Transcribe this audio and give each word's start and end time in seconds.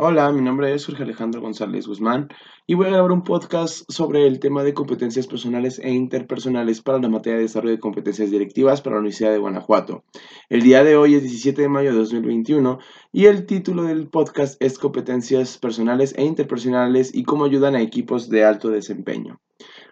Hola, 0.00 0.30
mi 0.30 0.42
nombre 0.42 0.72
es 0.72 0.86
Jorge 0.86 1.02
Alejandro 1.02 1.40
González 1.40 1.88
Guzmán 1.88 2.28
y 2.68 2.74
voy 2.74 2.86
a 2.86 2.90
grabar 2.90 3.10
un 3.10 3.24
podcast 3.24 3.82
sobre 3.90 4.28
el 4.28 4.38
tema 4.38 4.62
de 4.62 4.72
competencias 4.72 5.26
personales 5.26 5.80
e 5.80 5.90
interpersonales 5.90 6.80
para 6.82 7.00
la 7.00 7.08
materia 7.08 7.38
de 7.38 7.42
desarrollo 7.42 7.74
de 7.74 7.80
competencias 7.80 8.30
directivas 8.30 8.80
para 8.80 8.94
la 8.94 9.00
Universidad 9.00 9.32
de 9.32 9.38
Guanajuato. 9.38 10.04
El 10.50 10.62
día 10.62 10.84
de 10.84 10.96
hoy 10.96 11.16
es 11.16 11.22
17 11.22 11.62
de 11.62 11.68
mayo 11.68 11.90
de 11.90 11.98
2021 11.98 12.78
y 13.10 13.24
el 13.24 13.44
título 13.44 13.82
del 13.82 14.06
podcast 14.06 14.62
es 14.62 14.78
Competencias 14.78 15.58
personales 15.58 16.14
e 16.16 16.24
interpersonales 16.24 17.12
y 17.12 17.24
cómo 17.24 17.44
ayudan 17.44 17.74
a 17.74 17.82
equipos 17.82 18.28
de 18.28 18.44
alto 18.44 18.68
desempeño. 18.68 19.40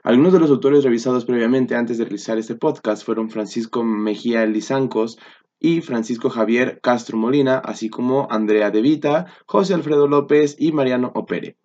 Algunos 0.04 0.32
de 0.32 0.38
los 0.38 0.50
autores 0.50 0.84
revisados 0.84 1.25
previamente 1.25 1.75
antes 1.75 1.98
de 1.98 2.04
realizar 2.04 2.38
este 2.38 2.54
podcast 2.54 3.04
fueron 3.04 3.29
Francisco 3.29 3.82
Mejía 3.82 4.46
Lizancos, 4.46 5.18
y 5.59 5.80
Francisco 5.80 6.30
Javier 6.30 6.80
Castro 6.82 7.16
Molina, 7.16 7.59
así 7.59 7.89
como 7.89 8.27
Andrea 8.30 8.70
De 8.70 8.82
Vita, 8.82 9.27
José 9.46 9.75
Alfredo 9.75 10.07
López 10.09 10.57
y 10.59 10.72
Mariano 10.72 11.12
Opere. 11.14 11.57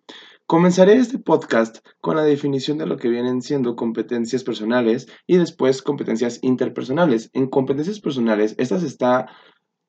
Comenzaré 0.46 0.96
este 0.96 1.18
podcast 1.18 1.78
con 2.00 2.16
la 2.16 2.24
definición 2.24 2.76
de 2.76 2.86
lo 2.86 2.98
que 2.98 3.08
vienen 3.08 3.40
siendo 3.40 3.74
competencias 3.74 4.44
personales 4.44 5.06
y 5.26 5.38
después 5.38 5.80
competencias 5.80 6.40
interpersonales. 6.42 7.30
En 7.32 7.48
competencias 7.48 8.00
personales, 8.00 8.54
estas 8.58 8.82
está 8.82 9.28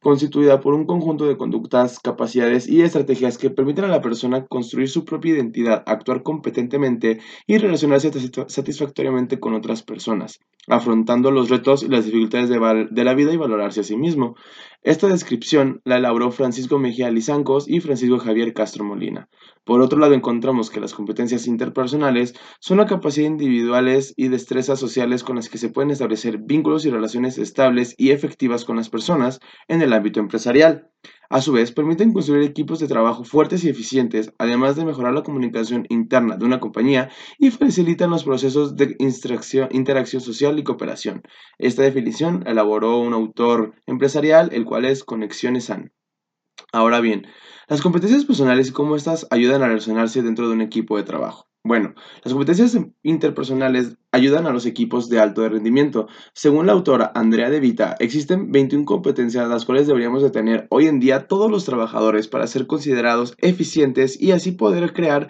constituida 0.03 0.59
por 0.59 0.75
un 0.75 0.85
conjunto 0.85 1.25
de 1.25 1.37
conductas, 1.37 1.99
capacidades 1.99 2.67
y 2.67 2.81
estrategias 2.81 3.37
que 3.37 3.49
permiten 3.49 3.85
a 3.85 3.87
la 3.87 4.01
persona 4.01 4.45
construir 4.45 4.89
su 4.89 5.05
propia 5.05 5.33
identidad, 5.33 5.83
actuar 5.87 6.21
competentemente 6.21 7.19
y 7.47 7.57
relacionarse 7.57 8.11
satisfactoriamente 8.47 9.39
con 9.39 9.55
otras 9.55 9.81
personas, 9.81 10.39
afrontando 10.67 11.31
los 11.31 11.49
retos 11.49 11.81
y 11.81 11.87
las 11.87 12.05
dificultades 12.05 12.49
de, 12.49 13.03
la 13.03 13.13
vida 13.15 13.33
y 13.33 13.37
valorarse 13.37 13.79
a 13.79 13.83
sí 13.83 13.95
mismo. 13.95 14.35
Esta 14.83 15.07
descripción 15.07 15.81
la 15.85 15.95
elaboró 15.95 16.29
Francisco 16.31 16.77
Mejía 16.77 17.09
Lizancos 17.09 17.69
y 17.69 17.79
Francisco 17.79 18.19
Javier 18.19 18.53
Castro 18.53 18.83
Molina. 18.83 19.29
Por 19.63 19.81
otro 19.81 19.97
lado, 19.97 20.13
encontramos 20.13 20.69
que 20.69 20.81
las 20.81 20.93
competencias 20.93 21.47
interpersonales 21.47 22.33
son 22.59 22.79
la 22.79 22.85
capacidad 22.85 23.27
individuales 23.27 24.13
y 24.17 24.27
destrezas 24.27 24.81
sociales 24.81 25.23
con 25.23 25.37
las 25.37 25.47
que 25.47 25.57
se 25.57 25.69
pueden 25.69 25.91
establecer 25.91 26.37
vínculos 26.37 26.85
y 26.85 26.89
relaciones 26.89 27.37
estables 27.37 27.95
y 27.97 28.11
efectivas 28.11 28.65
con 28.65 28.75
las 28.75 28.89
personas 28.89 29.39
en 29.69 29.81
el 29.81 29.93
ámbito 29.93 30.19
empresarial. 30.19 30.92
A 31.29 31.41
su 31.41 31.51
vez, 31.51 31.71
permiten 31.71 32.13
construir 32.13 32.43
equipos 32.43 32.79
de 32.79 32.87
trabajo 32.87 33.23
fuertes 33.23 33.63
y 33.63 33.69
eficientes, 33.69 34.31
además 34.37 34.75
de 34.75 34.85
mejorar 34.85 35.13
la 35.13 35.23
comunicación 35.23 35.85
interna 35.89 36.37
de 36.37 36.45
una 36.45 36.59
compañía 36.59 37.09
y 37.39 37.49
facilitan 37.49 38.11
los 38.11 38.23
procesos 38.23 38.75
de 38.75 38.95
interacción 38.99 40.21
social 40.21 40.59
y 40.59 40.63
cooperación. 40.63 41.23
Esta 41.57 41.81
definición 41.81 42.43
elaboró 42.45 42.99
un 42.99 43.13
autor 43.13 43.73
empresarial, 43.87 44.49
el 44.53 44.65
cual 44.65 44.85
es 44.85 45.03
Conexiones 45.03 45.65
SAN. 45.65 45.91
Ahora 46.71 46.99
bien, 46.99 47.25
las 47.67 47.81
competencias 47.81 48.25
personales 48.25 48.69
y 48.69 48.71
cómo 48.71 48.95
estas 48.95 49.25
ayudan 49.31 49.63
a 49.63 49.67
relacionarse 49.67 50.21
dentro 50.21 50.47
de 50.47 50.53
un 50.53 50.61
equipo 50.61 50.97
de 50.97 51.03
trabajo. 51.03 51.47
Bueno, 51.65 51.95
las 52.25 52.33
competencias 52.33 52.77
interpersonales 53.03 53.95
ayudan 54.11 54.47
a 54.47 54.51
los 54.51 54.65
equipos 54.65 55.07
de 55.07 55.21
alto 55.21 55.47
rendimiento. 55.47 56.07
Según 56.33 56.67
la 56.67 56.73
autora 56.73 57.13
Andrea 57.15 57.49
De 57.49 57.61
Vita, 57.61 57.95
existen 57.99 58.51
21 58.51 58.83
competencias 58.83 59.47
las 59.47 59.63
cuales 59.63 59.87
deberíamos 59.87 60.21
de 60.21 60.29
tener 60.29 60.67
hoy 60.71 60.87
en 60.87 60.99
día 60.99 61.27
todos 61.29 61.49
los 61.49 61.63
trabajadores 61.63 62.27
para 62.27 62.47
ser 62.47 62.67
considerados 62.67 63.35
eficientes 63.37 64.21
y 64.21 64.33
así 64.33 64.51
poder 64.51 64.91
crear 64.91 65.29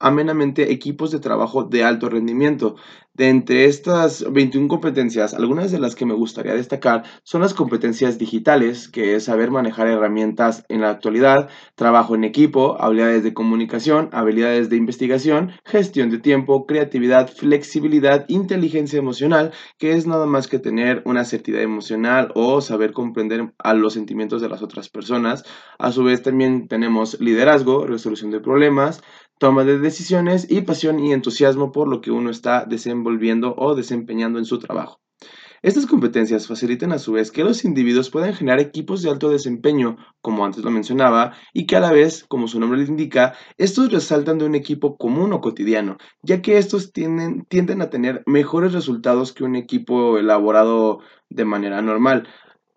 amenamente 0.00 0.72
equipos 0.72 1.10
de 1.10 1.20
trabajo 1.20 1.64
de 1.64 1.84
alto 1.84 2.08
rendimiento. 2.08 2.76
De 3.12 3.28
entre 3.28 3.66
estas 3.66 4.24
21 4.32 4.68
competencias, 4.68 5.34
algunas 5.34 5.70
de 5.70 5.78
las 5.78 5.94
que 5.94 6.06
me 6.06 6.14
gustaría 6.14 6.54
destacar 6.54 7.02
son 7.22 7.42
las 7.42 7.52
competencias 7.52 8.18
digitales, 8.18 8.88
que 8.88 9.14
es 9.14 9.24
saber 9.24 9.50
manejar 9.50 9.88
herramientas 9.88 10.64
en 10.68 10.80
la 10.80 10.90
actualidad, 10.90 11.50
trabajo 11.74 12.14
en 12.14 12.24
equipo, 12.24 12.80
habilidades 12.80 13.22
de 13.24 13.34
comunicación, 13.34 14.08
habilidades 14.12 14.70
de 14.70 14.76
investigación, 14.76 15.52
gestión 15.64 16.10
de 16.10 16.18
tiempo, 16.18 16.66
creatividad, 16.66 17.28
flexibilidad, 17.28 18.24
inteligencia 18.28 18.98
emocional, 18.98 19.52
que 19.76 19.92
es 19.92 20.06
nada 20.06 20.24
más 20.24 20.48
que 20.48 20.58
tener 20.58 21.02
una 21.04 21.24
certidumbre 21.24 21.50
emocional 21.58 22.30
o 22.34 22.60
saber 22.60 22.92
comprender 22.92 23.52
a 23.58 23.74
los 23.74 23.94
sentimientos 23.94 24.40
de 24.40 24.48
las 24.48 24.62
otras 24.62 24.88
personas. 24.88 25.44
A 25.78 25.92
su 25.92 26.04
vez 26.04 26.22
también 26.22 26.68
tenemos 26.68 27.20
liderazgo, 27.20 27.86
resolución 27.86 28.30
de 28.30 28.40
problemas, 28.40 29.02
toma 29.40 29.64
de 29.64 29.78
decisiones 29.78 30.46
y 30.50 30.60
pasión 30.60 31.00
y 31.00 31.14
entusiasmo 31.14 31.72
por 31.72 31.88
lo 31.88 32.02
que 32.02 32.10
uno 32.10 32.28
está 32.28 32.66
desenvolviendo 32.66 33.54
o 33.56 33.74
desempeñando 33.74 34.38
en 34.38 34.44
su 34.44 34.58
trabajo. 34.58 35.00
Estas 35.62 35.86
competencias 35.86 36.46
facilitan 36.46 36.92
a 36.92 36.98
su 36.98 37.12
vez 37.12 37.32
que 37.32 37.42
los 37.42 37.64
individuos 37.64 38.10
puedan 38.10 38.34
generar 38.34 38.60
equipos 38.60 39.00
de 39.00 39.08
alto 39.08 39.30
desempeño, 39.30 39.96
como 40.20 40.44
antes 40.44 40.62
lo 40.62 40.70
mencionaba, 40.70 41.32
y 41.54 41.66
que 41.66 41.76
a 41.76 41.80
la 41.80 41.90
vez, 41.90 42.24
como 42.28 42.48
su 42.48 42.60
nombre 42.60 42.80
le 42.80 42.86
indica, 42.86 43.34
estos 43.56 43.90
resaltan 43.90 44.36
de 44.36 44.44
un 44.44 44.54
equipo 44.54 44.98
común 44.98 45.32
o 45.32 45.40
cotidiano, 45.40 45.96
ya 46.22 46.42
que 46.42 46.58
estos 46.58 46.92
tienden 46.92 47.82
a 47.82 47.88
tener 47.88 48.22
mejores 48.26 48.74
resultados 48.74 49.32
que 49.32 49.44
un 49.44 49.56
equipo 49.56 50.18
elaborado 50.18 51.00
de 51.30 51.46
manera 51.46 51.80
normal. 51.80 52.28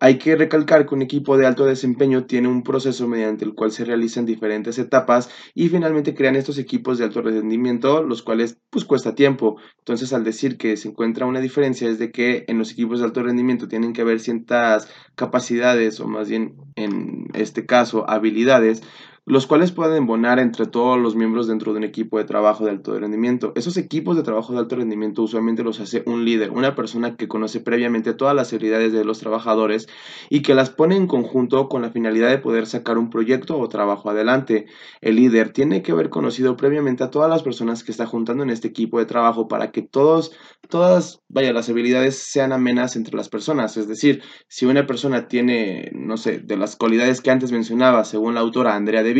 Hay 0.04 0.18
que 0.18 0.36
recalcar 0.36 0.86
que 0.86 0.94
un 0.94 1.00
equipo 1.00 1.38
de 1.38 1.46
alto 1.46 1.64
desempeño 1.64 2.26
tiene 2.26 2.48
un 2.48 2.62
proceso 2.62 3.08
mediante 3.08 3.46
el 3.46 3.54
cual 3.54 3.72
se 3.72 3.86
realizan 3.86 4.26
diferentes 4.26 4.78
etapas 4.78 5.30
y 5.54 5.70
finalmente 5.70 6.14
crean 6.14 6.36
estos 6.36 6.58
equipos 6.58 6.98
de 6.98 7.04
alto 7.04 7.22
rendimiento, 7.22 8.02
los 8.02 8.22
cuales 8.22 8.58
pues 8.68 8.84
cuesta 8.84 9.14
tiempo. 9.14 9.56
Entonces 9.78 10.12
al 10.12 10.22
decir 10.22 10.58
que 10.58 10.76
se 10.76 10.88
encuentra 10.88 11.24
una 11.24 11.40
diferencia 11.40 11.88
es 11.88 11.98
de 11.98 12.12
que 12.12 12.44
en 12.48 12.58
los 12.58 12.72
equipos 12.72 12.98
de 12.98 13.06
alto 13.06 13.22
rendimiento 13.22 13.66
tienen 13.66 13.94
que 13.94 14.02
haber 14.02 14.20
ciertas 14.20 14.90
capacidades 15.14 15.98
o 16.00 16.06
más 16.06 16.28
bien 16.28 16.54
en 16.76 17.28
este 17.32 17.64
caso 17.64 18.04
habilidades 18.06 18.82
los 19.26 19.46
cuales 19.46 19.72
pueden 19.72 19.96
embonar 19.96 20.38
entre 20.38 20.66
todos 20.66 20.98
los 20.98 21.16
miembros 21.16 21.46
dentro 21.46 21.72
de 21.72 21.78
un 21.78 21.84
equipo 21.84 22.18
de 22.18 22.24
trabajo 22.24 22.64
de 22.64 22.70
alto 22.70 22.98
rendimiento. 22.98 23.52
Esos 23.56 23.78
equipos 23.78 24.16
de 24.16 24.22
trabajo 24.22 24.52
de 24.52 24.58
alto 24.58 24.76
rendimiento 24.76 25.22
usualmente 25.22 25.64
los 25.64 25.80
hace 25.80 26.02
un 26.04 26.26
líder, 26.26 26.50
una 26.50 26.74
persona 26.74 27.16
que 27.16 27.26
conoce 27.26 27.60
previamente 27.60 28.12
todas 28.12 28.34
las 28.34 28.52
habilidades 28.52 28.92
de 28.92 29.04
los 29.04 29.20
trabajadores 29.20 29.88
y 30.28 30.42
que 30.42 30.54
las 30.54 30.68
pone 30.68 30.96
en 30.96 31.06
conjunto 31.06 31.70
con 31.70 31.80
la 31.80 31.90
finalidad 31.90 32.28
de 32.28 32.38
poder 32.38 32.66
sacar 32.66 32.98
un 32.98 33.08
proyecto 33.08 33.58
o 33.58 33.68
trabajo 33.70 34.10
adelante. 34.10 34.66
El 35.00 35.16
líder 35.16 35.52
tiene 35.54 35.82
que 35.82 35.92
haber 35.92 36.10
conocido 36.10 36.56
previamente 36.58 37.02
a 37.02 37.10
todas 37.10 37.30
las 37.30 37.42
personas 37.42 37.82
que 37.82 37.92
está 37.92 38.04
juntando 38.04 38.42
en 38.42 38.50
este 38.50 38.68
equipo 38.68 38.98
de 38.98 39.06
trabajo 39.06 39.48
para 39.48 39.70
que 39.70 39.80
todos, 39.80 40.32
todas, 40.68 41.22
vaya, 41.28 41.54
las 41.54 41.70
habilidades 41.70 42.18
sean 42.18 42.52
amenas 42.52 42.94
entre 42.94 43.16
las 43.16 43.30
personas. 43.30 43.78
Es 43.78 43.88
decir, 43.88 44.22
si 44.48 44.66
una 44.66 44.86
persona 44.86 45.28
tiene, 45.28 45.90
no 45.94 46.18
sé, 46.18 46.40
de 46.40 46.58
las 46.58 46.76
cualidades 46.76 47.22
que 47.22 47.30
antes 47.30 47.52
mencionaba, 47.52 48.04
según 48.04 48.34
la 48.34 48.40
autora 48.40 48.74
Andrea 48.74 49.02
de 49.02 49.13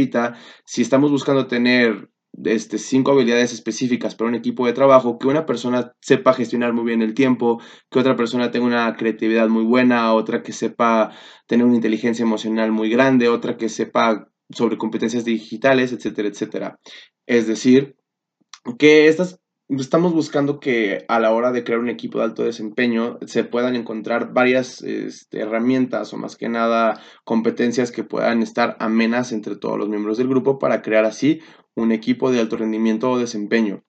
si 0.65 0.83
estamos 0.83 1.11
buscando 1.11 1.47
tener 1.47 2.11
este, 2.45 2.79
cinco 2.79 3.13
habilidades 3.13 3.53
específicas 3.53 4.15
para 4.15 4.29
un 4.29 4.35
equipo 4.35 4.67
de 4.67 4.73
trabajo, 4.73 5.19
que 5.19 5.29
una 5.29 5.47
persona 5.47 5.95
sepa 6.01 6.35
gestionar 6.35 6.73
muy 6.73 6.85
bien 6.85 7.03
el 7.03 7.15
tiempo, 7.15 7.61
que 7.91 7.99
otra 7.99 8.17
persona 8.17 8.51
tenga 8.51 8.67
una 8.67 8.97
creatividad 8.97 9.49
muy 9.49 9.65
buena, 9.65 10.13
otra 10.15 10.43
que 10.43 10.53
sepa 10.53 11.13
tener 11.47 11.67
una 11.67 11.77
inteligencia 11.77 12.25
emocional 12.25 12.73
muy 12.73 12.91
grande, 12.91 13.29
otra 13.29 13.57
que 13.57 13.69
sepa 13.69 14.29
sobre 14.51 14.79
competencias 14.79 15.25
digitales, 15.25 15.93
etcétera, 15.93 16.29
etcétera. 16.29 16.81
Es 17.27 17.47
decir, 17.47 17.97
que 18.79 19.09
estas 19.09 19.41
estamos 19.69 20.13
buscando 20.13 20.61
que 20.61 21.05
a 21.09 21.19
la 21.19 21.33
hora 21.33 21.51
de 21.53 21.65
crear 21.65 21.81
un 21.81 21.89
equipo 21.89 22.19
de 22.19 22.25
alto 22.25 22.45
desempeño 22.45 23.19
se 23.27 23.45
puedan 23.45 23.77
encontrar 23.77 24.33
varias 24.33 24.83
este, 24.83 25.41
herramientas 25.41 26.13
o 26.13 26.19
más 26.19 26.37
que 26.37 26.49
nada 26.49 27.01
competencias 27.25 27.91
que 27.91 28.05
puedan 28.05 28.43
estar 28.43 28.77
amenas 28.79 29.33
entre 29.33 29.57
todos 29.57 29.79
los 29.79 29.89
miembros 29.89 30.19
del 30.19 30.29
grupo 30.29 30.59
para 30.59 30.83
crear 30.83 31.05
así 31.05 31.41
un 31.75 31.93
equipo 31.93 32.31
de 32.31 32.41
alto 32.41 32.57
rendimiento 32.57 33.11
o 33.11 33.19
desempeño. 33.19 33.83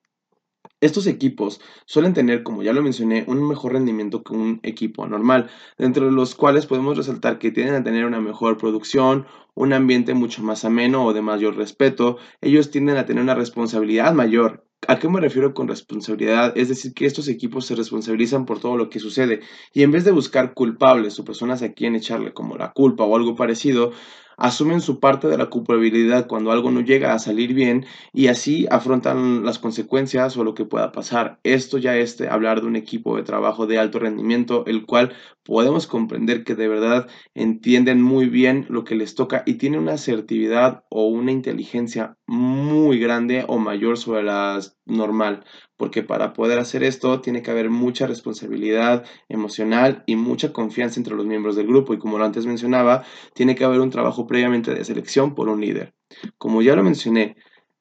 Estos 0.80 1.06
equipos 1.06 1.60
suelen 1.86 2.12
tener, 2.12 2.42
como 2.42 2.62
ya 2.62 2.74
lo 2.74 2.82
mencioné, 2.82 3.24
un 3.28 3.46
mejor 3.46 3.72
rendimiento 3.72 4.22
que 4.22 4.34
un 4.34 4.60
equipo 4.62 5.06
normal, 5.06 5.48
dentro 5.78 6.04
de 6.04 6.12
los 6.12 6.34
cuales 6.34 6.66
podemos 6.66 6.98
resaltar 6.98 7.38
que 7.38 7.50
tienden 7.50 7.76
a 7.76 7.84
tener 7.84 8.04
una 8.04 8.20
mejor 8.20 8.58
producción, 8.58 9.26
un 9.54 9.72
ambiente 9.72 10.12
mucho 10.12 10.42
más 10.42 10.66
ameno 10.66 11.06
o 11.06 11.14
de 11.14 11.22
mayor 11.22 11.56
respeto, 11.56 12.18
ellos 12.42 12.70
tienden 12.70 12.98
a 12.98 13.06
tener 13.06 13.22
una 13.22 13.34
responsabilidad 13.34 14.12
mayor 14.12 14.65
¿A 14.88 14.98
qué 14.98 15.08
me 15.08 15.20
refiero 15.20 15.52
con 15.52 15.68
responsabilidad? 15.68 16.56
Es 16.56 16.68
decir, 16.68 16.94
que 16.94 17.06
estos 17.06 17.28
equipos 17.28 17.66
se 17.66 17.74
responsabilizan 17.74 18.46
por 18.46 18.60
todo 18.60 18.76
lo 18.76 18.88
que 18.88 19.00
sucede 19.00 19.40
y 19.72 19.82
en 19.82 19.90
vez 19.90 20.04
de 20.04 20.12
buscar 20.12 20.54
culpables 20.54 21.18
o 21.18 21.24
personas 21.24 21.62
a 21.62 21.72
quien 21.72 21.96
echarle 21.96 22.32
como 22.32 22.56
la 22.56 22.72
culpa 22.72 23.04
o 23.04 23.16
algo 23.16 23.34
parecido, 23.34 23.92
asumen 24.36 24.80
su 24.80 25.00
parte 25.00 25.28
de 25.28 25.38
la 25.38 25.46
culpabilidad 25.46 26.26
cuando 26.26 26.52
algo 26.52 26.70
no 26.70 26.80
llega 26.80 27.14
a 27.14 27.18
salir 27.18 27.54
bien 27.54 27.86
y 28.12 28.28
así 28.28 28.66
afrontan 28.70 29.44
las 29.44 29.58
consecuencias 29.58 30.36
o 30.36 30.44
lo 30.44 30.54
que 30.54 30.64
pueda 30.64 30.92
pasar. 30.92 31.40
Esto 31.42 31.78
ya 31.78 31.96
es 31.96 32.20
hablar 32.20 32.60
de 32.60 32.66
un 32.66 32.76
equipo 32.76 33.16
de 33.16 33.22
trabajo 33.22 33.66
de 33.66 33.78
alto 33.78 33.98
rendimiento, 33.98 34.64
el 34.66 34.84
cual 34.86 35.14
podemos 35.42 35.86
comprender 35.86 36.44
que 36.44 36.54
de 36.54 36.68
verdad 36.68 37.08
entienden 37.34 38.02
muy 38.02 38.28
bien 38.28 38.66
lo 38.68 38.84
que 38.84 38.94
les 38.94 39.14
toca 39.14 39.42
y 39.46 39.54
tienen 39.54 39.80
una 39.80 39.94
asertividad 39.94 40.84
o 40.90 41.06
una 41.06 41.32
inteligencia 41.32 42.16
muy 42.26 42.98
grande 42.98 43.44
o 43.48 43.58
mayor 43.58 43.96
sobre 43.96 44.22
las 44.22 44.75
normal, 44.86 45.44
porque 45.76 46.02
para 46.02 46.32
poder 46.32 46.58
hacer 46.58 46.82
esto 46.82 47.20
tiene 47.20 47.42
que 47.42 47.50
haber 47.50 47.68
mucha 47.70 48.06
responsabilidad 48.06 49.04
emocional 49.28 50.04
y 50.06 50.16
mucha 50.16 50.52
confianza 50.52 50.98
entre 50.98 51.14
los 51.14 51.26
miembros 51.26 51.56
del 51.56 51.66
grupo 51.66 51.92
y 51.92 51.98
como 51.98 52.18
lo 52.18 52.24
antes 52.24 52.46
mencionaba, 52.46 53.04
tiene 53.34 53.54
que 53.54 53.64
haber 53.64 53.80
un 53.80 53.90
trabajo 53.90 54.26
previamente 54.26 54.74
de 54.74 54.84
selección 54.84 55.34
por 55.34 55.48
un 55.48 55.60
líder. 55.60 55.94
Como 56.38 56.62
ya 56.62 56.76
lo 56.76 56.82
mencioné, 56.82 57.36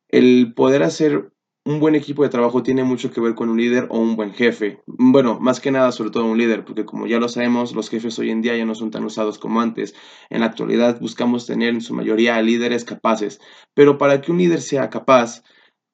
el 0.09 0.53
poder 0.55 0.83
hacer 0.83 1.31
un 1.67 1.79
buen 1.79 1.95
equipo 1.95 2.21
de 2.21 2.29
trabajo 2.29 2.61
tiene 2.61 2.83
mucho 2.83 3.11
que 3.11 3.19
ver 3.19 3.33
con 3.33 3.49
un 3.49 3.57
líder 3.57 3.87
o 3.89 3.97
un 3.97 4.15
buen 4.15 4.33
jefe. 4.33 4.81
Bueno, 4.85 5.39
más 5.39 5.59
que 5.59 5.71
nada, 5.71 5.91
sobre 5.91 6.11
todo 6.11 6.25
un 6.25 6.37
líder, 6.37 6.63
porque 6.63 6.85
como 6.85 7.07
ya 7.07 7.19
lo 7.19 7.27
sabemos, 7.27 7.73
los 7.73 7.89
jefes 7.89 8.19
hoy 8.19 8.29
en 8.29 8.43
día 8.43 8.55
ya 8.55 8.65
no 8.65 8.75
son 8.75 8.91
tan 8.91 9.03
usados 9.03 9.39
como 9.39 9.61
antes. 9.61 9.95
En 10.29 10.41
la 10.41 10.45
actualidad 10.45 10.99
buscamos 10.99 11.47
tener 11.47 11.69
en 11.69 11.81
su 11.81 11.95
mayoría 11.95 12.39
líderes 12.43 12.85
capaces, 12.85 13.41
pero 13.73 13.97
para 13.97 14.21
que 14.21 14.31
un 14.31 14.37
líder 14.37 14.61
sea 14.61 14.91
capaz, 14.91 15.43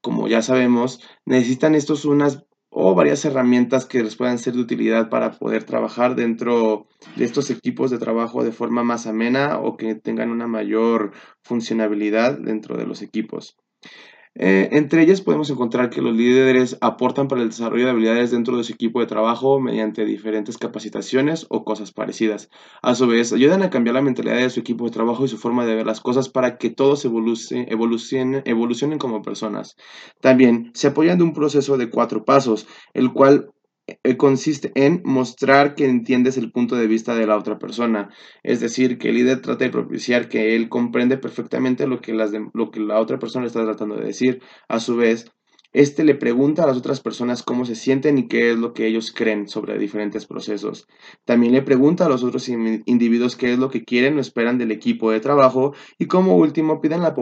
como 0.02 0.28
ya 0.28 0.42
sabemos, 0.42 1.02
necesitan 1.26 1.76
estos 1.76 2.06
unas 2.06 2.46
o 2.74 2.96
varias 2.96 3.26
herramientas 3.26 3.86
que 3.86 4.02
les 4.02 4.16
puedan 4.16 4.40
ser 4.40 4.54
de 4.54 4.62
utilidad 4.62 5.10
para 5.10 5.32
poder 5.32 5.66
trabajar 5.66 6.16
dentro 6.16 6.88
de 7.18 7.26
estos 7.26 7.50
equipos 7.50 7.92
de 7.92 8.00
trabajo 8.00 8.44
de 8.44 8.54
forma 8.54 8.82
más 8.84 9.08
amena 9.08 9.60
o 9.60 9.76
que 9.76 9.94
tengan 9.96 10.32
una 10.32 10.48
mayor 10.48 11.12
funcionabilidad 11.44 12.38
dentro 12.38 12.78
de 12.78 12.86
los 12.86 13.02
equipos. 13.02 13.58
Eh, 14.36 14.70
entre 14.72 15.04
ellas 15.04 15.20
podemos 15.20 15.50
encontrar 15.50 15.90
que 15.90 16.02
los 16.02 16.16
líderes 16.16 16.78
aportan 16.80 17.28
para 17.28 17.42
el 17.42 17.50
desarrollo 17.50 17.84
de 17.86 17.92
habilidades 17.92 18.32
dentro 18.32 18.56
de 18.58 18.64
su 18.64 18.72
equipo 18.72 19.02
de 19.02 19.06
trabajo 19.06 19.60
mediante 19.60 20.06
diferentes 20.06 20.58
capacitaciones 20.58 21.46
o 21.50 21.66
cosas 21.66 21.92
parecidas. 21.92 22.50
A 22.82 22.96
su 22.96 23.08
vez, 23.08 23.34
ayudan 23.34 23.62
a 23.62 23.70
cambiar 23.70 23.96
la 23.96 24.02
mentalidad 24.02 24.38
de 24.38 24.50
su 24.50 24.62
equipo 24.62 24.86
de 24.86 24.92
trabajo 24.92 25.26
y 25.26 25.28
su 25.28 25.38
forma 25.38 25.66
de 25.66 25.76
ver 25.76 25.86
las 25.86 26.00
cosas 26.00 26.30
para 26.30 26.58
que 26.58 26.70
todos 26.70 27.04
evolucionen, 27.04 28.98
como 29.00 29.22
personas. 29.22 29.76
También 30.22 30.72
se 30.74 30.88
apoyan 30.88 31.18
de 31.18 31.26
un 31.26 31.34
proceso 31.34 31.78
de 31.78 31.90
cuatro 31.90 32.24
pasos, 32.24 32.68
el 32.94 33.12
cual 33.12 33.52
consiste 34.18 34.72
en 34.76 35.02
mostrar 35.04 35.76
que 35.76 35.86
entiendes 35.86 36.38
el 36.38 36.52
punto 36.52 36.76
de 36.76 36.88
vista 36.88 37.16
de 37.16 37.28
la 37.28 37.38
otra 37.38 37.58
persona. 37.58 38.10
Es 38.44 38.60
decir, 38.60 38.98
que 38.98 39.10
el 39.10 39.16
líder 39.16 39.42
trata 39.42 39.66
de 39.66 39.72
propiciar 39.72 40.30
que 40.30 40.56
él 40.56 40.70
comprende 40.70 41.18
perfectamente 41.18 41.88
lo 41.88 42.02
que, 42.02 42.14
la 42.14 43.00
otra 43.00 43.20
persona 43.20 43.48
está 43.48 43.64
tratando 43.64 43.96
de 43.96 44.06
decir. 44.06 44.42
A 44.68 44.80
su 44.80 44.96
vez, 44.96 45.32
este 45.74 46.04
le 46.04 46.16
pregunta 46.16 46.64
a 46.64 46.68
las 46.68 46.78
otras 46.78 47.00
personas 47.00 47.44
cómo 47.44 47.66
se 47.66 47.76
sienten 47.76 48.18
y 48.18 48.28
qué 48.28 48.52
es 48.52 48.58
lo 48.58 48.74
que 48.74 48.88
ellos 48.88 49.12
creen 49.12 49.48
sobre 49.48 49.78
diferentes 49.78 50.26
procesos. 50.26 50.88
También 51.24 51.54
le 51.54 51.62
pregunta 51.62 52.06
a 52.06 52.10
los 52.10 52.24
otros 52.24 52.50
individuos 52.50 53.36
qué 53.36 53.54
es 53.54 53.60
lo 53.60 53.70
que 53.70 53.86
quieren 53.86 54.18
o 54.18 54.22
esperan 54.22 54.58
del 54.58 54.72
equipo 54.72 55.12
de 55.12 55.22
trabajo 55.22 55.74
y 55.98 56.08
como 56.08 56.36
último 56.36 56.82
piden 56.82 57.02
la, 57.02 57.16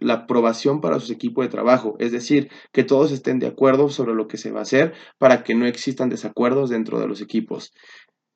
la 0.00 0.14
aprobación 0.14 0.80
para 0.80 1.00
su 1.00 1.12
equipo 1.12 1.42
de 1.42 1.48
trabajo, 1.48 1.96
es 1.98 2.12
decir, 2.12 2.50
que 2.72 2.84
todos 2.84 3.10
estén 3.10 3.38
de 3.38 3.48
acuerdo 3.48 3.88
sobre 3.88 4.14
lo 4.14 4.28
que 4.28 4.38
se 4.38 4.52
va 4.52 4.60
a 4.60 4.62
hacer 4.62 4.94
para 5.18 5.42
que 5.42 5.54
no 5.54 5.66
existan 5.66 6.08
desacuerdos 6.08 6.70
dentro 6.70 7.00
de 7.00 7.08
los 7.08 7.20
equipos. 7.20 7.72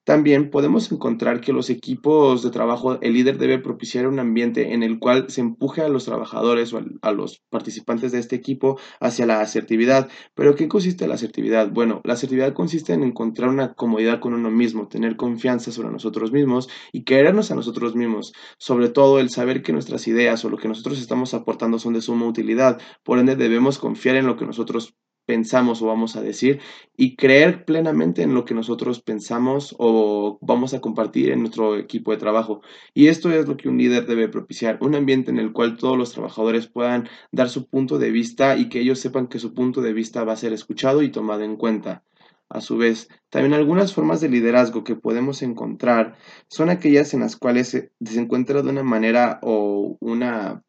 También 0.04 0.50
podemos 0.50 0.90
encontrar 0.90 1.40
que 1.40 1.52
los 1.52 1.68
equipos 1.68 2.42
de 2.42 2.50
trabajo, 2.50 2.98
el 3.00 3.12
líder 3.12 3.38
debe 3.38 3.58
propiciar 3.58 4.06
un 4.06 4.18
ambiente 4.18 4.72
en 4.72 4.82
el 4.82 4.98
cual 4.98 5.26
se 5.28 5.42
empuje 5.42 5.82
a 5.82 5.88
los 5.88 6.06
trabajadores 6.06 6.72
o 6.72 6.80
a 7.02 7.12
los 7.12 7.42
participantes 7.50 8.10
de 8.10 8.18
este 8.18 8.34
equipo 8.34 8.78
hacia 8.98 9.26
la 9.26 9.40
asertividad. 9.40 10.08
¿Pero 10.34 10.56
qué 10.56 10.68
consiste 10.68 11.06
la 11.06 11.14
asertividad? 11.14 11.70
Bueno, 11.70 12.00
la 12.04 12.14
asertividad 12.14 12.54
consiste 12.54 12.94
en 12.94 13.02
encontrar 13.02 13.50
una 13.50 13.74
comodidad 13.74 14.20
con 14.20 14.32
uno 14.32 14.50
mismo, 14.50 14.88
tener 14.88 15.16
confianza 15.16 15.70
sobre 15.70 15.90
nosotros 15.90 16.32
mismos 16.32 16.68
y 16.92 17.04
querernos 17.04 17.50
a 17.50 17.54
nosotros 17.54 17.94
mismos. 17.94 18.32
Sobre 18.58 18.88
todo 18.88 19.20
el 19.20 19.30
saber 19.30 19.62
que 19.62 19.72
nuestras 19.72 20.08
ideas 20.08 20.44
o 20.44 20.48
lo 20.48 20.56
que 20.56 20.68
nosotros 20.68 20.98
estamos 20.98 21.34
aportando 21.34 21.78
son 21.78 21.92
de 21.92 22.00
suma 22.00 22.26
utilidad. 22.26 22.80
Por 23.04 23.18
ende, 23.18 23.36
debemos 23.36 23.78
confiar 23.78 24.16
en 24.16 24.26
lo 24.26 24.36
que 24.36 24.46
nosotros 24.46 24.94
pensamos 25.30 25.80
o 25.80 25.86
vamos 25.86 26.16
a 26.16 26.22
decir 26.22 26.58
y 26.96 27.14
creer 27.14 27.64
plenamente 27.64 28.22
en 28.22 28.34
lo 28.34 28.44
que 28.44 28.52
nosotros 28.52 29.00
pensamos 29.00 29.76
o 29.78 30.38
vamos 30.40 30.74
a 30.74 30.80
compartir 30.80 31.30
en 31.30 31.38
nuestro 31.38 31.76
equipo 31.76 32.10
de 32.10 32.16
trabajo. 32.16 32.62
Y 32.94 33.06
esto 33.06 33.30
es 33.30 33.46
lo 33.46 33.56
que 33.56 33.68
un 33.68 33.78
líder 33.78 34.06
debe 34.06 34.28
propiciar, 34.28 34.78
un 34.80 34.96
ambiente 34.96 35.30
en 35.30 35.38
el 35.38 35.52
cual 35.52 35.76
todos 35.76 35.96
los 35.96 36.10
trabajadores 36.12 36.66
puedan 36.66 37.08
dar 37.30 37.48
su 37.48 37.68
punto 37.68 38.00
de 38.00 38.10
vista 38.10 38.56
y 38.56 38.68
que 38.68 38.80
ellos 38.80 38.98
sepan 38.98 39.28
que 39.28 39.38
su 39.38 39.54
punto 39.54 39.82
de 39.82 39.92
vista 39.92 40.24
va 40.24 40.32
a 40.32 40.36
ser 40.36 40.52
escuchado 40.52 41.00
y 41.02 41.12
tomado 41.12 41.44
en 41.44 41.56
cuenta. 41.56 42.02
A 42.48 42.60
su 42.60 42.76
vez, 42.76 43.08
también 43.28 43.54
algunas 43.54 43.94
formas 43.94 44.20
de 44.20 44.28
liderazgo 44.28 44.82
que 44.82 44.96
podemos 44.96 45.42
encontrar 45.42 46.16
son 46.48 46.70
aquellas 46.70 47.14
en 47.14 47.20
las 47.20 47.36
cuales 47.36 47.68
se, 47.68 47.92
encuentra 48.18 48.62
de 48.62 48.70
una 48.70 48.82
manera 48.82 49.38
o 49.42 49.96
una 50.00 50.64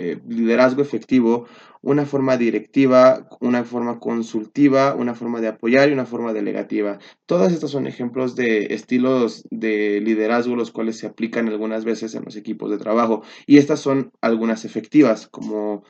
eh, 0.00 0.18
liderazgo 0.28 0.80
efectivo, 0.80 1.46
una 1.82 2.06
forma 2.06 2.38
directiva, 2.38 3.28
una 3.40 3.64
forma 3.64 4.00
consultiva, 4.00 4.94
una 4.94 5.14
forma 5.14 5.40
de 5.40 5.48
apoyar 5.48 5.88
y 5.88 5.92
una 5.92 6.06
forma 6.06 6.32
delegativa. 6.32 6.98
Todas 7.26 7.52
estas 7.52 7.70
son 7.70 7.86
ejemplos 7.86 8.34
de 8.34 8.74
estilos 8.74 9.44
de 9.50 10.00
liderazgo 10.00 10.56
los 10.56 10.70
cuales 10.70 10.98
se 10.98 11.06
aplican 11.06 11.48
algunas 11.48 11.84
veces 11.84 12.14
en 12.14 12.24
los 12.24 12.36
equipos 12.36 12.70
de 12.70 12.78
trabajo 12.78 13.22
y 13.46 13.58
estas 13.58 13.80
son 13.80 14.10
algunas 14.22 14.64
efectivas 14.64 15.28
como 15.28 15.84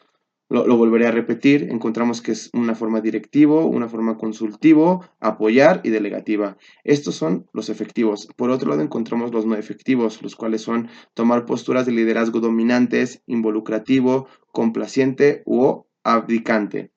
lo, 0.50 0.76
volveré 0.76 1.06
a 1.06 1.12
repetir, 1.12 1.68
encontramos 1.70 2.20
que 2.20 2.32
es 2.32 2.50
una 2.52 2.74
forma 2.74 3.00
directivo, 3.00 3.66
una 3.66 3.88
forma 3.88 4.18
consultivo, 4.18 5.04
apoyar 5.20 5.80
y 5.84 5.90
delegativa. 5.90 6.58
Estos 6.82 7.14
son 7.14 7.48
los 7.52 7.68
efectivos. 7.68 8.28
Por 8.36 8.50
otro 8.50 8.70
lado, 8.70 8.82
encontramos 8.82 9.32
los 9.32 9.46
no 9.46 9.54
efectivos, 9.54 10.20
los 10.22 10.34
cuales 10.34 10.62
son 10.62 10.88
tomar 11.14 11.46
posturas 11.46 11.86
de 11.86 11.92
liderazgo 11.92 12.40
dominantes, 12.40 13.22
involucrativo, 13.26 14.26
complaciente 14.52 15.42
o 15.46 15.86
abdicante. 16.02 16.90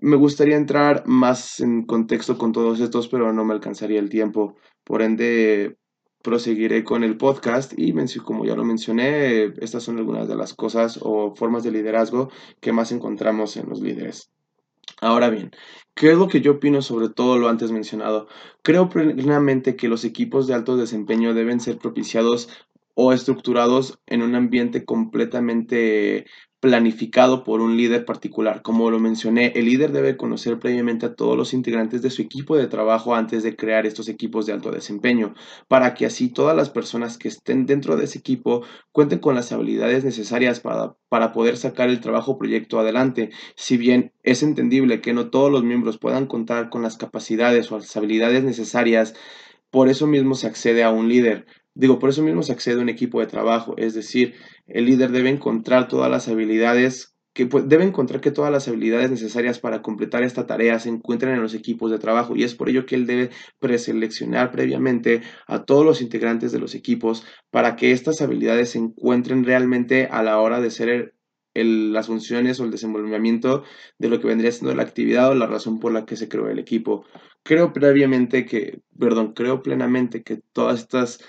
Me 0.00 0.16
gustaría 0.16 0.56
entrar 0.56 1.04
más 1.06 1.60
en 1.60 1.84
contexto 1.84 2.36
con 2.36 2.52
todos 2.52 2.80
estos, 2.80 3.06
pero 3.06 3.32
no 3.32 3.44
me 3.44 3.54
alcanzaría 3.54 4.00
el 4.00 4.08
tiempo. 4.08 4.56
Por 4.82 5.02
ende, 5.02 5.76
proseguiré 6.22 6.84
con 6.84 7.04
el 7.04 7.16
podcast 7.16 7.72
y 7.76 7.94
como 8.24 8.44
ya 8.44 8.56
lo 8.56 8.64
mencioné, 8.64 9.52
estas 9.60 9.82
son 9.82 9.98
algunas 9.98 10.28
de 10.28 10.36
las 10.36 10.54
cosas 10.54 10.98
o 11.02 11.34
formas 11.34 11.62
de 11.62 11.70
liderazgo 11.70 12.30
que 12.60 12.72
más 12.72 12.92
encontramos 12.92 13.56
en 13.56 13.68
los 13.68 13.80
líderes. 13.80 14.30
Ahora 15.00 15.30
bien, 15.30 15.52
¿qué 15.94 16.10
es 16.10 16.18
lo 16.18 16.28
que 16.28 16.40
yo 16.40 16.52
opino 16.52 16.82
sobre 16.82 17.08
todo 17.08 17.38
lo 17.38 17.48
antes 17.48 17.70
mencionado? 17.70 18.26
Creo 18.62 18.88
plenamente 18.88 19.76
que 19.76 19.88
los 19.88 20.04
equipos 20.04 20.46
de 20.46 20.54
alto 20.54 20.76
desempeño 20.76 21.34
deben 21.34 21.60
ser 21.60 21.78
propiciados 21.78 22.48
o 22.94 23.12
estructurados 23.12 24.00
en 24.06 24.22
un 24.22 24.34
ambiente 24.34 24.84
completamente 24.84 26.26
planificado 26.60 27.44
por 27.44 27.60
un 27.60 27.76
líder 27.76 28.04
particular. 28.04 28.62
Como 28.62 28.90
lo 28.90 28.98
mencioné, 28.98 29.52
el 29.54 29.66
líder 29.66 29.92
debe 29.92 30.16
conocer 30.16 30.58
previamente 30.58 31.06
a 31.06 31.14
todos 31.14 31.36
los 31.36 31.54
integrantes 31.54 32.02
de 32.02 32.10
su 32.10 32.20
equipo 32.22 32.56
de 32.56 32.66
trabajo 32.66 33.14
antes 33.14 33.44
de 33.44 33.54
crear 33.54 33.86
estos 33.86 34.08
equipos 34.08 34.46
de 34.46 34.52
alto 34.52 34.72
desempeño, 34.72 35.34
para 35.68 35.94
que 35.94 36.06
así 36.06 36.28
todas 36.28 36.56
las 36.56 36.70
personas 36.70 37.16
que 37.16 37.28
estén 37.28 37.66
dentro 37.66 37.96
de 37.96 38.04
ese 38.04 38.18
equipo 38.18 38.64
cuenten 38.90 39.20
con 39.20 39.36
las 39.36 39.52
habilidades 39.52 40.04
necesarias 40.04 40.58
para, 40.58 40.96
para 41.08 41.32
poder 41.32 41.56
sacar 41.56 41.90
el 41.90 42.00
trabajo 42.00 42.38
proyecto 42.38 42.80
adelante. 42.80 43.30
Si 43.54 43.76
bien 43.76 44.12
es 44.24 44.42
entendible 44.42 45.00
que 45.00 45.12
no 45.12 45.30
todos 45.30 45.52
los 45.52 45.62
miembros 45.62 45.98
puedan 45.98 46.26
contar 46.26 46.70
con 46.70 46.82
las 46.82 46.96
capacidades 46.96 47.70
o 47.70 47.76
las 47.78 47.96
habilidades 47.96 48.42
necesarias, 48.42 49.14
por 49.70 49.88
eso 49.88 50.06
mismo 50.06 50.34
se 50.34 50.46
accede 50.46 50.82
a 50.82 50.90
un 50.90 51.08
líder. 51.08 51.46
Digo, 51.78 52.00
por 52.00 52.10
eso 52.10 52.24
mismo 52.24 52.42
se 52.42 52.50
accede 52.50 52.80
a 52.80 52.82
un 52.82 52.88
equipo 52.88 53.20
de 53.20 53.28
trabajo, 53.28 53.74
es 53.76 53.94
decir, 53.94 54.34
el 54.66 54.86
líder 54.86 55.12
debe 55.12 55.30
encontrar 55.30 55.86
todas 55.86 56.10
las 56.10 56.26
habilidades 56.26 57.14
que 57.34 57.44
debe 57.44 57.84
encontrar 57.84 58.20
que 58.20 58.32
todas 58.32 58.50
las 58.50 58.66
habilidades 58.66 59.12
necesarias 59.12 59.60
para 59.60 59.80
completar 59.80 60.24
esta 60.24 60.44
tarea 60.44 60.80
se 60.80 60.88
encuentran 60.88 61.34
en 61.34 61.40
los 61.40 61.54
equipos 61.54 61.92
de 61.92 62.00
trabajo 62.00 62.34
y 62.34 62.42
es 62.42 62.56
por 62.56 62.68
ello 62.68 62.84
que 62.84 62.96
él 62.96 63.06
debe 63.06 63.30
preseleccionar 63.60 64.50
previamente 64.50 65.22
a 65.46 65.62
todos 65.62 65.84
los 65.84 66.02
integrantes 66.02 66.50
de 66.50 66.58
los 66.58 66.74
equipos 66.74 67.24
para 67.52 67.76
que 67.76 67.92
estas 67.92 68.20
habilidades 68.22 68.70
se 68.70 68.78
encuentren 68.78 69.44
realmente 69.44 70.08
a 70.10 70.24
la 70.24 70.40
hora 70.40 70.60
de 70.60 70.72
ser 70.72 71.14
las 71.54 72.08
funciones 72.08 72.58
o 72.58 72.64
el 72.64 72.72
desenvolvimiento 72.72 73.62
de 73.98 74.08
lo 74.08 74.18
que 74.18 74.26
vendría 74.26 74.50
siendo 74.50 74.74
la 74.74 74.82
actividad 74.82 75.30
o 75.30 75.34
la 75.36 75.46
razón 75.46 75.78
por 75.78 75.92
la 75.92 76.06
que 76.06 76.16
se 76.16 76.28
creó 76.28 76.48
el 76.48 76.58
equipo. 76.58 77.04
Creo 77.44 77.72
previamente 77.72 78.46
que, 78.46 78.80
perdón, 78.98 79.32
creo 79.32 79.62
plenamente 79.62 80.24
que 80.24 80.40
todas 80.52 80.80
estas 80.80 81.20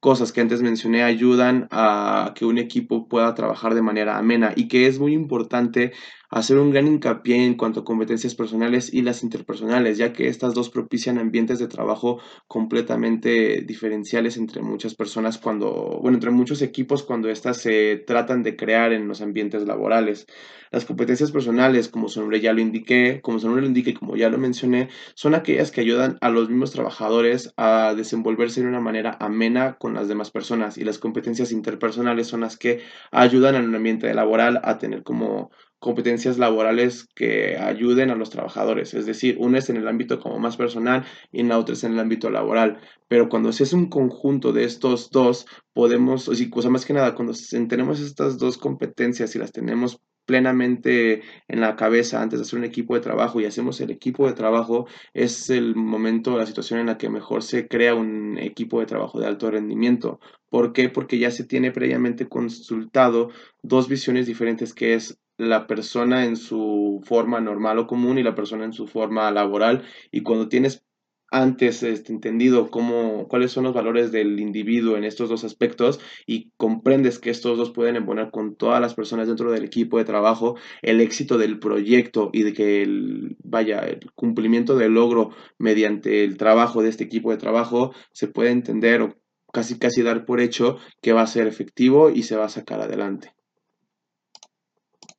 cosas 0.00 0.32
que 0.32 0.40
antes 0.40 0.62
mencioné 0.62 1.02
ayudan 1.02 1.68
a 1.70 2.32
que 2.36 2.44
un 2.44 2.58
equipo 2.58 3.08
pueda 3.08 3.34
trabajar 3.34 3.74
de 3.74 3.82
manera 3.82 4.18
amena 4.18 4.52
y 4.54 4.68
que 4.68 4.86
es 4.86 4.98
muy 4.98 5.12
importante 5.12 5.92
hacer 6.30 6.58
un 6.58 6.70
gran 6.70 6.86
hincapié 6.86 7.44
en 7.44 7.54
cuanto 7.54 7.80
a 7.80 7.84
competencias 7.84 8.34
personales 8.34 8.92
y 8.92 9.02
las 9.02 9.22
interpersonales, 9.22 9.96
ya 9.98 10.12
que 10.12 10.28
estas 10.28 10.54
dos 10.54 10.70
propician 10.70 11.18
ambientes 11.18 11.58
de 11.58 11.68
trabajo 11.68 12.20
completamente 12.46 13.62
diferenciales 13.62 14.36
entre 14.36 14.62
muchas 14.62 14.94
personas 14.94 15.38
cuando, 15.38 15.98
bueno, 16.02 16.16
entre 16.16 16.30
muchos 16.30 16.60
equipos 16.62 17.02
cuando 17.02 17.28
éstas 17.30 17.58
se 17.58 17.96
tratan 17.96 18.42
de 18.42 18.56
crear 18.56 18.92
en 18.92 19.08
los 19.08 19.22
ambientes 19.22 19.66
laborales. 19.66 20.26
Las 20.70 20.84
competencias 20.84 21.32
personales, 21.32 21.88
como 21.88 22.08
su 22.08 22.20
nombre 22.20 22.40
ya 22.40 22.52
lo 22.52 22.60
indiqué, 22.60 23.20
como 23.22 23.38
su 23.38 23.46
nombre 23.46 23.62
lo 23.62 23.68
indique, 23.68 23.94
como 23.94 24.16
ya 24.16 24.28
lo 24.28 24.36
mencioné, 24.36 24.88
son 25.14 25.34
aquellas 25.34 25.70
que 25.70 25.80
ayudan 25.80 26.18
a 26.20 26.28
los 26.28 26.50
mismos 26.50 26.72
trabajadores 26.72 27.54
a 27.56 27.94
desenvolverse 27.96 28.60
de 28.60 28.68
una 28.68 28.80
manera 28.80 29.16
amena 29.20 29.76
con 29.78 29.94
las 29.94 30.08
demás 30.08 30.30
personas 30.30 30.76
y 30.76 30.84
las 30.84 30.98
competencias 30.98 31.52
interpersonales 31.52 32.26
son 32.26 32.40
las 32.40 32.58
que 32.58 32.82
ayudan 33.10 33.54
al 33.54 33.74
ambiente 33.74 34.12
laboral 34.12 34.60
a 34.62 34.78
tener 34.78 35.02
como 35.02 35.50
competencias 35.78 36.38
laborales 36.38 37.06
que 37.14 37.56
ayuden 37.56 38.10
a 38.10 38.16
los 38.16 38.30
trabajadores. 38.30 38.94
Es 38.94 39.06
decir, 39.06 39.36
una 39.38 39.58
es 39.58 39.70
en 39.70 39.76
el 39.76 39.88
ámbito 39.88 40.18
como 40.20 40.38
más 40.38 40.56
personal 40.56 41.04
y 41.32 41.42
la 41.42 41.58
otra 41.58 41.74
es 41.74 41.84
en 41.84 41.92
el 41.92 41.98
ámbito 42.00 42.30
laboral. 42.30 42.80
Pero 43.08 43.28
cuando 43.28 43.52
se 43.52 43.64
es 43.64 43.72
un 43.72 43.88
conjunto 43.88 44.52
de 44.52 44.64
estos 44.64 45.10
dos, 45.10 45.46
podemos, 45.72 46.28
o 46.28 46.34
sea, 46.34 46.70
más 46.70 46.84
que 46.84 46.92
nada, 46.92 47.14
cuando 47.14 47.34
tenemos 47.68 48.00
estas 48.00 48.38
dos 48.38 48.58
competencias 48.58 49.34
y 49.34 49.38
las 49.38 49.52
tenemos 49.52 50.00
plenamente 50.28 51.22
en 51.48 51.62
la 51.62 51.74
cabeza 51.74 52.20
antes 52.20 52.38
de 52.38 52.42
hacer 52.42 52.58
un 52.58 52.66
equipo 52.66 52.94
de 52.94 53.00
trabajo 53.00 53.40
y 53.40 53.46
hacemos 53.46 53.80
el 53.80 53.90
equipo 53.90 54.26
de 54.26 54.34
trabajo, 54.34 54.86
es 55.14 55.48
el 55.48 55.74
momento, 55.74 56.36
la 56.36 56.44
situación 56.44 56.80
en 56.80 56.86
la 56.86 56.98
que 56.98 57.08
mejor 57.08 57.42
se 57.42 57.66
crea 57.66 57.94
un 57.94 58.36
equipo 58.36 58.78
de 58.78 58.84
trabajo 58.84 59.18
de 59.18 59.26
alto 59.26 59.50
rendimiento. 59.50 60.20
¿Por 60.50 60.74
qué? 60.74 60.90
Porque 60.90 61.18
ya 61.18 61.30
se 61.30 61.44
tiene 61.44 61.72
previamente 61.72 62.28
consultado 62.28 63.30
dos 63.62 63.88
visiones 63.88 64.26
diferentes, 64.26 64.74
que 64.74 64.92
es 64.92 65.18
la 65.38 65.66
persona 65.66 66.26
en 66.26 66.36
su 66.36 67.00
forma 67.04 67.40
normal 67.40 67.78
o 67.78 67.86
común 67.86 68.18
y 68.18 68.22
la 68.22 68.34
persona 68.34 68.64
en 68.64 68.72
su 68.72 68.86
forma 68.86 69.30
laboral. 69.30 69.84
Y 70.10 70.22
cuando 70.22 70.48
tienes 70.48 70.84
antes 71.30 71.82
este, 71.82 72.12
entendido 72.12 72.70
cómo, 72.70 73.28
cuáles 73.28 73.52
son 73.52 73.64
los 73.64 73.74
valores 73.74 74.12
del 74.12 74.40
individuo 74.40 74.96
en 74.96 75.04
estos 75.04 75.28
dos 75.28 75.44
aspectos 75.44 76.00
y 76.26 76.52
comprendes 76.56 77.18
que 77.18 77.30
estos 77.30 77.58
dos 77.58 77.70
pueden 77.70 77.96
embonar 77.96 78.30
con 78.30 78.56
todas 78.56 78.80
las 78.80 78.94
personas 78.94 79.28
dentro 79.28 79.50
del 79.52 79.64
equipo 79.64 79.98
de 79.98 80.04
trabajo 80.04 80.56
el 80.82 81.00
éxito 81.00 81.38
del 81.38 81.58
proyecto 81.58 82.30
y 82.32 82.42
de 82.42 82.52
que 82.52 82.82
el, 82.82 83.36
vaya, 83.44 83.80
el 83.80 84.10
cumplimiento 84.14 84.76
del 84.76 84.94
logro 84.94 85.30
mediante 85.58 86.24
el 86.24 86.36
trabajo 86.36 86.82
de 86.82 86.88
este 86.88 87.04
equipo 87.04 87.30
de 87.30 87.36
trabajo 87.36 87.92
se 88.12 88.28
puede 88.28 88.50
entender 88.50 89.02
o 89.02 89.16
casi 89.52 89.78
casi 89.78 90.02
dar 90.02 90.24
por 90.24 90.40
hecho 90.40 90.78
que 91.02 91.12
va 91.12 91.22
a 91.22 91.26
ser 91.26 91.46
efectivo 91.46 92.10
y 92.10 92.22
se 92.22 92.36
va 92.36 92.46
a 92.46 92.50
sacar 92.50 92.80
adelante. 92.80 93.37